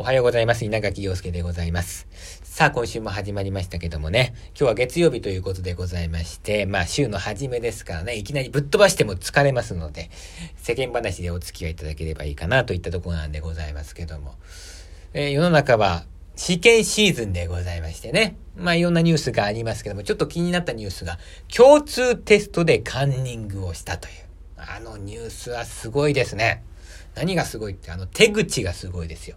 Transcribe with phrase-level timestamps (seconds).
[0.00, 0.64] おはようございます。
[0.64, 2.06] 稲垣陽介でございます。
[2.44, 10.08] さあ、今週も始まりましたけどもね、今日は月曜日ということでございまして、まあ、週の初めですからね、いきなりぶっ飛ばしても疲れますので、
[10.54, 14.36] 世間話でお付き合いいただければいいかなといったところなんでございますけども、
[15.14, 16.04] えー、世の中は
[16.36, 21.18] 試験シーズンでございましてね、まあ、いろんなニュースがありますけども、ちょっと気になったニュースが、
[21.52, 24.14] 共通テストでカンニングをしたという。
[24.58, 26.62] あのニュースはすごいですね。
[27.16, 29.36] 何がすごいって、あの手口がすごいですよ。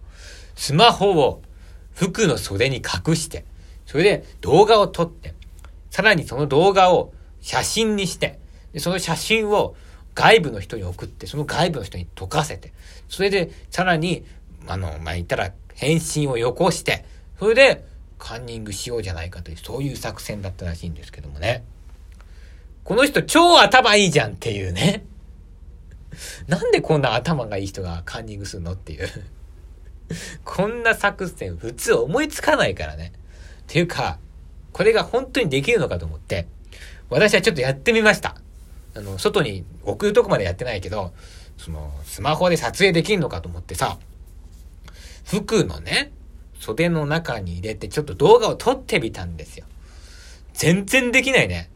[0.54, 1.42] スマホを
[1.94, 3.44] 服の袖に隠して、
[3.86, 5.34] それで動画を撮って、
[5.90, 8.38] さらにその動画を写真にして、
[8.72, 9.74] でその写真を
[10.14, 12.72] 外部の人に送って、その外部の人に溶かせて、
[13.08, 14.24] それでさらに、
[14.66, 17.04] あの、まあ、言ったら返信をよこして、
[17.38, 17.84] それで
[18.18, 21.64] カンニングしようじゃないかという、そういう作戦だったらしいんですけどもね。
[22.84, 25.04] この人超頭いいじゃんっていうね。
[26.46, 29.08] なんでこんな頭がいい人がカンニングするのっていう
[30.44, 33.12] こんな作戦普通思いつかないからね。
[33.62, 34.18] っていうか、
[34.72, 36.46] これが本当にできるのかと思って、
[37.10, 38.36] 私はちょっとやってみました。
[38.94, 41.12] あの、外に送るとこまでやってないけど、
[41.58, 43.98] その、スマホで撮影できるのかと思ってさ、
[45.24, 46.12] 服のね、
[46.58, 49.66] 袖の中に入れてちょっと動画を撮ってみたんですよ。
[50.54, 51.70] 全然できないね。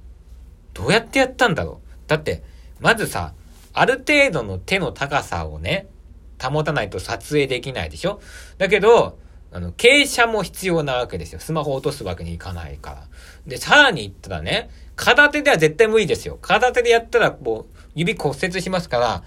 [0.74, 2.08] どうやってやったんだろう。
[2.08, 2.42] だって、
[2.80, 3.32] まずさ、
[3.72, 5.86] ある程度の手の高さをね、
[6.42, 8.20] 保たないと撮影できないでしょ？
[8.58, 9.18] だけど、
[9.52, 11.40] あの、傾斜も必要なわけですよ。
[11.40, 13.06] スマホ落とすわけにいかないから。
[13.46, 16.38] で、さらに言ったらね、片手では絶対無理ですよ。
[16.40, 19.22] 片手でやったら、こう、指骨折しますから、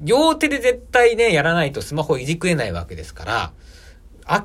[0.00, 3.52] 両手で絶対ね、やらないとスマホいじくれないわけですから、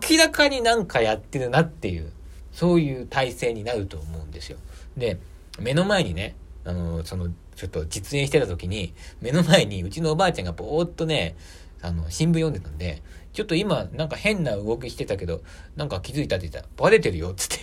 [0.09, 2.11] 明らかになんかやってるなっていう、
[2.51, 4.57] そういう体制になると思うんですよ。
[4.97, 5.17] で、
[5.59, 11.35] 目の前にね、あの、その、ちょっと実演してた時に、目の前にうちのおばあちゃんがぼーっとね、
[11.81, 13.01] あの、新聞読んでたんで、
[13.33, 15.41] ちょっと今、なんか変な動きしてたけど、
[15.75, 17.57] なんか気づいたって言ったら、バレてるよ、つって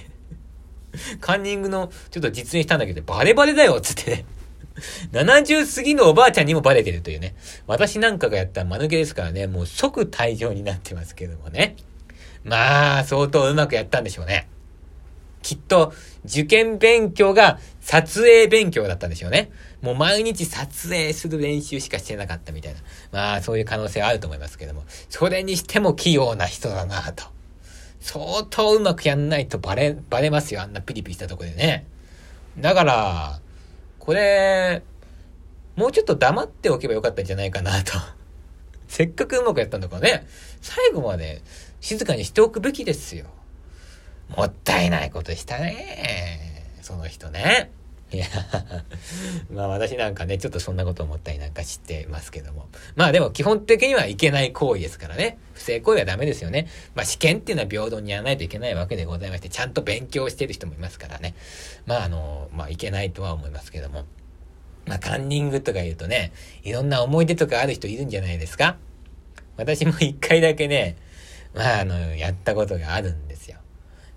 [1.20, 4.24] カンニングの、ちょっと実演したんだけど、バレバレだよ、つって ね
[5.12, 7.34] 70過ぎのおばあちゃんにもバレてるというね。
[7.66, 11.76] 私なんかがやった間抜けですからね、もう即退場になってますけどもね。
[12.44, 14.48] まあ、相当うまくやったんでしょうね。
[15.42, 15.92] きっと、
[16.24, 19.50] 受験勉強が撮影勉強だったんでしょうね。
[19.80, 22.80] もう毎日撮影する練習しかしてなかったみたいな。
[23.12, 24.82] まあ、そういう可能性はあると思いますけども。
[25.08, 27.24] それにしても器用な人だなと。
[28.00, 30.60] 相当うまくやんないとバレ、バレますよ。
[30.60, 31.86] あんなピリピリしたとこでね。
[32.58, 33.40] だから、
[33.98, 34.82] これ、
[35.74, 37.94] もうちょっと黙っておけばよかったんじゃないかなと。
[38.86, 40.26] せっかくうまくやったんだからね。
[40.60, 41.40] 最後まで
[41.80, 43.24] 静かにしておくべきですよ。
[44.36, 46.66] もったいないことしたね。
[46.82, 47.77] その人ね。
[48.10, 48.26] いや、
[49.52, 52.68] まあ私なんかね、ちょっとそんなこと思ったりなんかしてますけども。
[52.96, 55.38] まあでも基本的にはいけない行為ですからね。
[55.52, 56.68] 不正行為はダメですよね。
[56.94, 61.34] まあ試験っていうのは平等にやらないといけないわけでございまして、ちゃんと勉強してる人もいますからね。
[61.84, 64.06] まああの、まあいけないとは思いますけども。
[64.86, 66.32] まあカンニングとか言うとね、
[66.62, 68.78] いろんな思い出とかある人いるんじゃないですか
[69.58, 70.96] 私も一回だけね、
[71.54, 73.58] まああの、やったことがあるんですよ。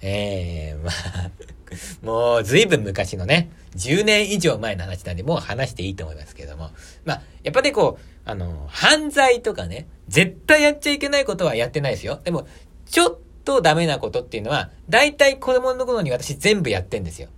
[0.01, 1.31] ええー、まあ
[2.03, 6.71] もう随分昔のね、10年以上前の話なんで、もう話していいと思いますけども。
[7.05, 12.19] まあ、やっぱりこう、あの、犯罪とかね、絶対やっちゃいけないことはやってないですよ。
[12.23, 12.47] でも、
[12.85, 17.29] ちょっとダメなことっていうのは、大体子供の頃に私全部やってんですよ。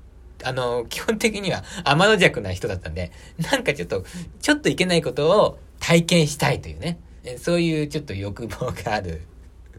[0.44, 3.11] あの、基本的には天の弱な人だったんで、
[3.51, 4.03] なんかちょっと、
[4.41, 6.97] ちょっといけないことを体験したいというね、
[7.38, 9.21] そういうちょっと欲望がある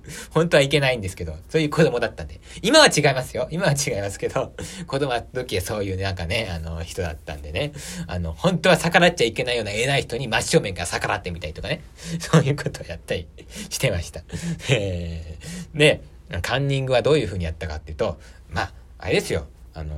[0.30, 2.40] 本当はいけないんですけど、そういう子供だったんで。
[2.62, 3.48] 今は違いますよ。
[3.50, 4.52] 今は違いますけど、
[4.86, 7.72] 子供の時はそういうなんかね、あの、人だったんでね。
[8.06, 11.82] あの、本当は逆らっちゃいけないような偉い人に真正面から逆らってみたりとかね。
[12.20, 13.26] そういうことをやったり
[13.70, 14.22] してました。
[14.68, 16.00] えー、で、
[16.42, 18.18] カンニングはどういう風にやったかっていうと、
[18.50, 19.46] まあ、あれですよ。
[19.74, 19.94] あの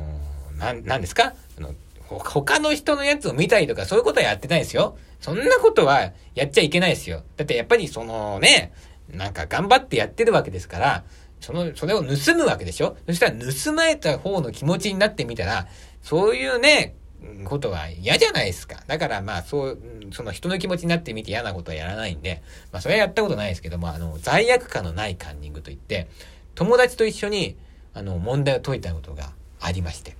[0.58, 1.34] な、なんですか？
[1.58, 1.74] あの、
[2.08, 4.96] 他の人のやつを見たりとかそういうことはやってないですよ。
[5.20, 7.22] そんなことはやっちゃいけないですよ。
[7.36, 8.72] だってやっぱりそのね、
[9.10, 11.04] なんか頑張ってやってるわけですから、
[11.40, 12.96] その、それを盗むわけでしょ？
[13.06, 15.66] そしたら盗まれた方の気持ちになってみたら、
[16.02, 16.96] そういうね、
[17.44, 18.82] ことは嫌じゃないですか。
[18.86, 19.78] だからまあそう、
[20.12, 22.42] その人の気持ちになってみて嫌なことはやらないんで、
[22.72, 26.08] まあそれはやったことないですけども、あの、罪悪感のないカンニングといって、
[26.54, 27.56] 友達と一緒に、
[27.94, 30.16] あの、問題を解いたことがありまして。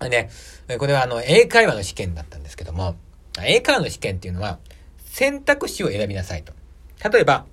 [0.00, 0.28] で、
[0.78, 2.96] これはあの、英会話の試験だったんですけども、
[3.42, 4.58] 英会話の試験っていうのは、
[5.06, 6.52] 選択肢を選びなさいと。
[7.10, 7.46] 例えば、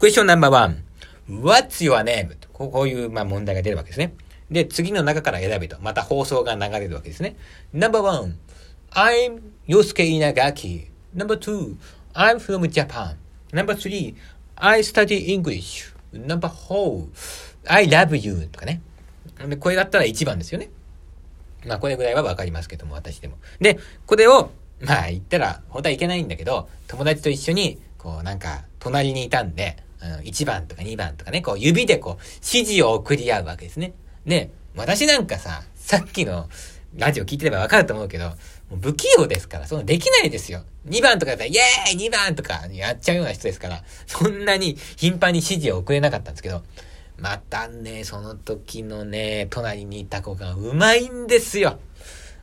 [0.00, 0.82] クエスチョンナンバーワン。
[1.28, 2.34] What's your name?
[2.54, 4.14] こういう、まあ、問題が出るわけですね。
[4.50, 5.76] で、次の中から選べと。
[5.82, 7.36] また放送が流れるわけですね。
[7.74, 8.38] Number one.
[8.92, 10.86] I'm Yosuke Inagaki.
[11.14, 11.76] Number two.
[12.14, 13.16] I'm from Japan.
[13.52, 14.14] Number three.
[14.56, 15.92] I study English.
[16.14, 17.08] Number four.
[17.66, 18.48] I love you.
[18.50, 18.80] とかね。
[19.46, 20.70] で、これだったら1番ですよね。
[21.66, 23.36] まあ、これぐらいはわかりますけども、私でも。
[23.60, 24.50] で、これを、
[24.80, 29.76] まあ、言ったら、本当はいけないんだけど、友達と一緒に、こう、なんか、隣にいたんで、
[30.22, 33.92] 1番とか2番とかね、こう、指でこう、指示を送り合うわけですね。
[34.26, 36.48] で、私なんかさ、さっきの
[36.96, 38.32] ラジオ聞いてればわかると思うけど、
[38.80, 40.64] 不器用ですから、そのできないですよ。
[40.88, 46.62] 2番とかだったら、イェーイ !2 番とかやっちゃうような人ですから、そんなに頻繁に指示を送れなかったんですけど、
[47.18, 51.78] またね、その時のね、隣にいた子がうまいんですよ。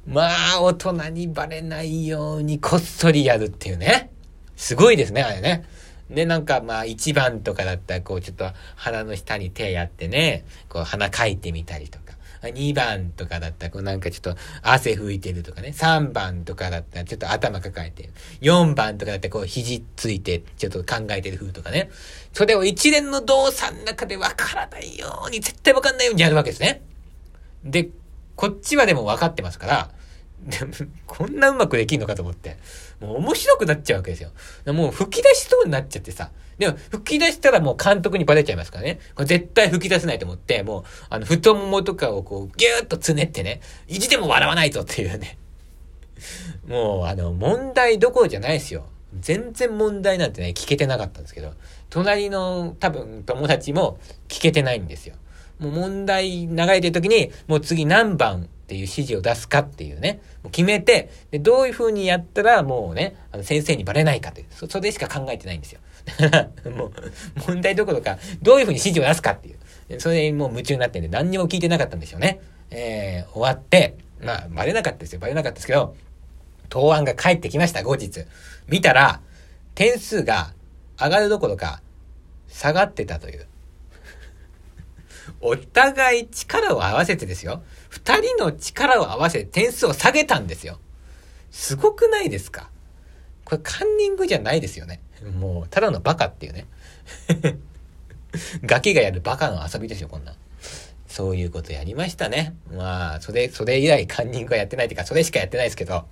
[0.06, 4.12] まあ、大人にバレないようにこっそりやるっていうね。
[4.56, 5.65] すごいですね、あれね。
[6.09, 12.06] で、なんかまあ1番とかだったらこうちょっと鼻の下に手やってね、こう鼻かいてみたりとか。
[12.44, 15.69] 2番とかだったらこうなんかちょっと汗拭いてるとかね。
[15.69, 18.09] 3番とかだったらちょっと頭抱えてる。
[18.42, 21.89] 4番とかだったらこう肘ついてちょっと考えてる風とかね。
[22.33, 26.83] それを一連の動作の中でわからないように、絶対わかんないようにやるわけですね。
[27.63, 27.89] で、
[28.36, 29.89] こっちはでも分かってますから、
[31.06, 32.57] こんなうまくできんのかと思って。
[33.00, 34.31] もう面白くなっちゃうわけですよ。
[34.74, 36.31] もう吹き出しそうになっちゃってさ。
[36.57, 39.00] でも、吹き出したらもう監督にバレちゃいますからね。
[39.13, 45.38] これ絶対吹き出せないと思って、もう、あの、太ももとかをこう、ぎゅーっとつねってね、意地でも笑わないとっていうね。
[46.68, 48.88] もう、あの、問題どころじゃないですよ。
[49.19, 51.54] 全然問題なんてね、聞けてなかったんですけど、
[51.90, 55.16] 隣の多分友達も聞けてないんですよ。
[55.60, 65.80] もう問題流れてる時に、もう次何番っていう指示を出すかっていうね、もう決めて、で、どういう風にやったらもうね、あの先生にバレないかという、そ、それしか考えてないんですよ。
[66.19, 66.92] だから、もう、
[67.48, 72.42] 問題どころか、どういう風に指示を出すかっていう、それにもう夢中になってんで、何にも聞いてなかったんでしょうね。
[72.69, 75.19] えー、終わって、まあ、バレなかったですよ。
[75.19, 75.96] バレなかったですけど、
[76.68, 78.25] 答案が返ってきました、後日。
[78.68, 79.22] 見たら、
[79.75, 80.54] 点数が
[81.00, 81.81] 上がるどころか、
[82.50, 83.48] 下がってたという。
[85.40, 87.64] お互い力を合わせてですよ。
[87.89, 90.80] 二人の力を合わせて点数を下げたんですよ。
[91.51, 92.69] すごくないですか？
[93.45, 95.01] これカンニングじゃないですよね。
[95.39, 96.66] もう、ただのバカっていうね。
[98.66, 100.36] ガキがやるバカの遊びですよ、こんな。
[101.07, 102.54] そういうことやりましたね。
[102.72, 106.06] まあ、それ、それ以来カンニングはやってないっていうか、それしかやってないですけど、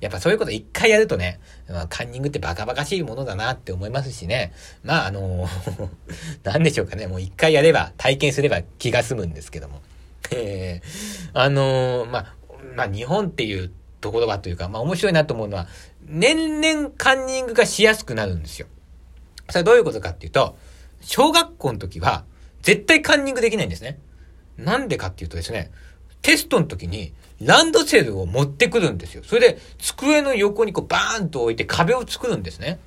[0.00, 4.52] やっぱそういうこと一回やるとね、まあ、カンニングってバカバカしいものだなって思いますしね。
[4.84, 5.88] まあ、あのー、
[6.44, 7.06] なんでしょうかね。
[7.06, 9.80] もう一回やれば、体験すれば気が済むんですけども。
[10.32, 12.34] えー、あのー、まあ、
[12.74, 15.66] まあ、日本っていうところはというか、まあ面白いなと思うのは、
[16.04, 18.66] 年々カンニングがしやすくなるんですよ。
[19.48, 20.56] それはどういうことかっていうと、
[21.00, 22.24] 小学校の時は、
[22.62, 23.98] 絶対カンニングできないんですね。
[24.56, 25.70] なんでかっていうとですね、
[26.22, 29.22] テストの時に、ランドセルを持ってくるんですよ。
[29.24, 32.78] それで、机の横にこうバーンと置いて壁を作るんですね。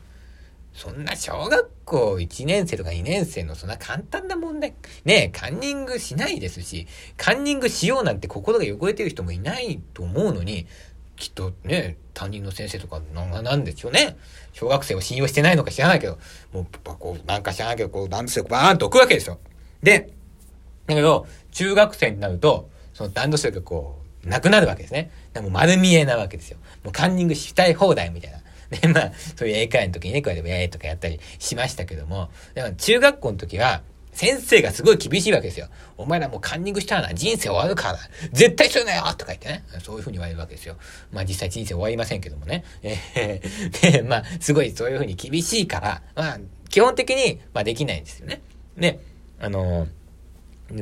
[0.74, 4.74] そんな小学校1年生とか2年生のそんな簡単な問題、
[5.04, 6.88] ねえカンニングしないですし、
[7.18, 10.68] カンニングしようなんて心が汚れてる人もいないと思うのに、
[11.16, 14.18] きっとね、担任の先生とかなんでしょうね。
[14.54, 16.18] 小学生を信用してないのか知らないけど、
[16.54, 19.38] もう、こう、なんか知らないけど、こう、ランドセルバーンと置くわけですよ。
[19.84, 20.12] で、
[20.88, 25.12] だけど、中学生になると、そのランドセルがこう、なくなるわけですね。
[25.34, 26.58] でも丸見えなわけですよ。
[26.84, 28.40] もうカンニングしたい放題みたいな。
[28.70, 33.82] で、まあ、そういう英会話の時にね、こうやって、えーとかやったりしましたけども、でも中学校の時は、
[34.12, 35.68] 先生がすごい厳しいわけですよ。
[35.98, 38.00] お前らもうカンニングしたらな、人生終わるから。
[38.34, 39.64] 絶対するなよとか言ってね。
[39.82, 40.76] そういう風に言われるわけですよ。
[41.12, 42.64] まあ実際人生終わりませんけどもね。
[42.84, 48.42] えー、で、まあ、すごいそういう風に厳しいから、まあ、基本的に、まあできないんですよね。
[48.78, 49.00] で、
[49.40, 49.88] あの、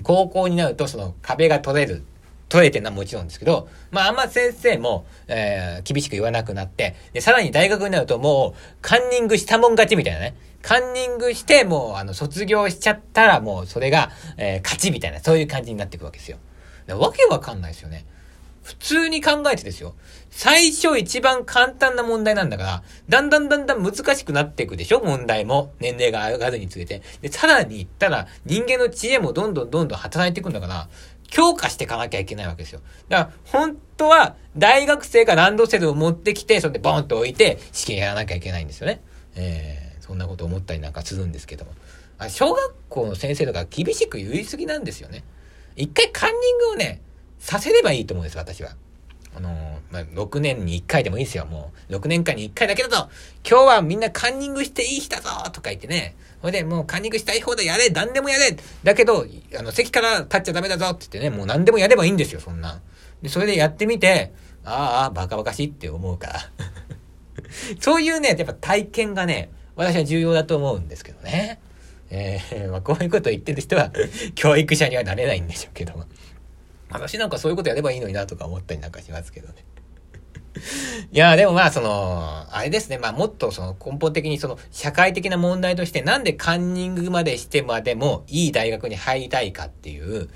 [0.04, 2.04] 高校になるとその壁が取れる
[2.50, 10.36] 取れてるのはもちろんですけど、まあ、あんま先生も、えー、厳しく言わなくなって、で、さらに大学になるともう、カンニングしたもん勝ちみたいなね。
[10.62, 16.38] カンニングして、もう、あの、卒業しちゃったら、もう、それが、えー、勝ちみたいな、そういう感じになっていくわけですよ。
[16.88, 18.06] わけわかんないですよね。
[18.68, 19.96] 普通に考えてですよ。
[20.30, 25.72] 最初一番簡単な問題なんだから、だんだんだんだん難しくなっていくでしょ問題も。
[25.80, 27.02] 年齢が上がるにつれて。
[27.22, 30.90] で、さらに言ったら、人間の知恵もどんどんどんどん働いていくんだから、
[31.28, 32.82] 強化していかなきゃいけないわけですよ。
[33.10, 39.02] だから、本当は、大学生がランドセルを持ってきて、それでボンと置いて、試験やらなきゃいけないんですよね。
[39.36, 41.72] えー、そんなこと思ったりなんかするんですけども。
[42.20, 45.24] あ小学校の先生とか厳しく言いすぎなんですよね。
[45.76, 47.02] 一回カンニングをね、
[47.40, 48.72] させればいいと思うんです、私は。
[49.36, 51.94] あのー、まあ、6年に1回でもいいですよ、もう。
[51.94, 53.10] 6年間に1回だけだと、
[53.48, 59.26] 今日はみんなカンニングしていい日だぞとか言ってね、ほいで、もうカンニングしたい方でやれ何でもやれだけど、
[59.58, 62.82] あの、席から立っちゃダメだぞって言ってね、もう何でもやればいいんですよ、そんな。
[63.22, 64.34] で、それでやってみて、
[64.66, 66.40] ああ、バカバカしいって思うから。
[67.80, 71.60] そういうね、やっぱ体験がね、私は重要だと思うんですけどね。
[72.10, 73.92] えー、まあ、こういうことを言ってる人は
[74.36, 76.06] 教育者にはなれないんでしょうけども。
[76.90, 79.56] 私なんかそういうことやればいいのになとか思ったりなんかしますけどね。
[81.12, 82.98] いや、でもまあ、その、あれですね。
[82.98, 90.30] まあ、もっとその根本的にその社会的な問題として、なんでカンニングまでしてまでもいい大学に入りたいかっていう、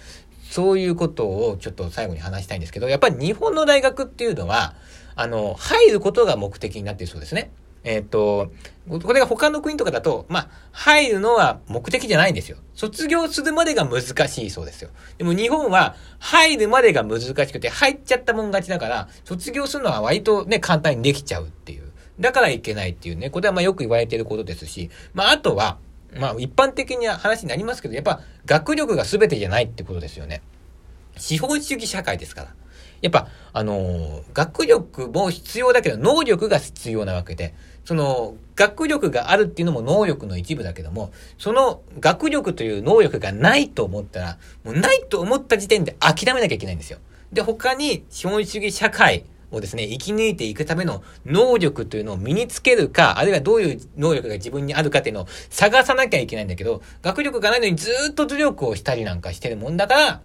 [0.49, 4.75] そういうことをちょっと最後に話したいんですけど、やっぱり日本の大学っていうのは、
[5.15, 7.51] あの、入ることが目的になっているそうですね。
[7.83, 8.51] えっ、ー、と、
[8.87, 12.57] これが他の国とかだと、まあ、入るのは目的じゃないんですよ。
[12.73, 14.89] 卒業するまでが難しいそうですよ。
[15.17, 21.91] でも日本は入るまでが難しくて、入っちゃったもん勝ちだから、卒業するのは割とね、簡単にできちゃうっていう。
[22.19, 25.77] だからいけないっていうね、これはまあよく言われてることですし、まああとは、
[26.15, 30.41] まあ一般的に話になりますけど、やっぱ学力が全てじゃないってことですよね。
[31.17, 32.53] 資本主義社会ですから。
[33.01, 37.53] やっぱ、あの、学力も必要だけど、能力が必要なわけで、
[37.83, 46.99] その、学力があるっていうのも能力の一部だけども、その学力という能力がないと思ったら、もうないと思った時点で諦めなきゃいけないんですよ。
[47.33, 60.21] で、他に資本主義社会をですね、生き抜いていくための能力というのを身につけるか、あるいはどういう能力が自分にあるかっていうのを探さなきゃいけないんだけど、学力がないのにずっと努力をしたりなんかしてるもんだから、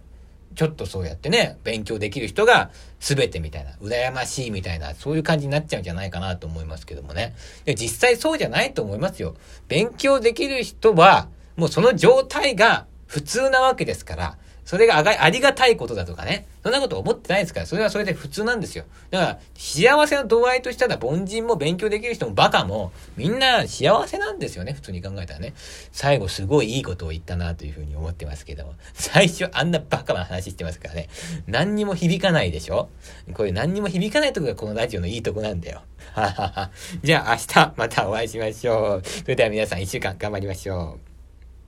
[0.57, 7.35] ちょっとそうやってね、勉強できる人が全てみたいな、羨ましいみたいな、そういう感じになっちゃうんじゃないかなと思いますけどもね。
[7.65, 9.35] で実際そうじゃないと思いますよ。
[9.67, 14.37] 勉強できる人は、もうその状態が普通なわけですから、
[14.67, 16.45] それがあがありがたいことだとかね。
[16.61, 18.83] そんなこと思ってないですから、それはそれで普通なんですよ。
[19.11, 25.53] だから、幸せの度合いとしたら、凡人も勉強できる人もバカも、みんな幸せなんですよね、普通に考えたらね。
[25.93, 28.73] 最後すごいいいことを言ったなというふうに思ってますけども。
[28.93, 31.07] 最初あんなバカな話してますからね。
[31.47, 32.89] 何にも響かないでしょ
[33.33, 35.83] こういう何にも響かないとこがこのラジオのいいとこなんだよ。
[36.13, 36.71] ははは。
[37.01, 39.07] じゃあ明日またお会いしましょう。
[39.07, 41.06] それでは皆さん一週間頑張りましょう。